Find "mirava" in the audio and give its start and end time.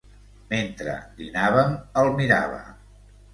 2.21-2.59